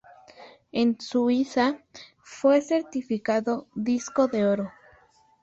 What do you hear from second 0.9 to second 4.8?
Suiza, fue certificado Disco de Oro.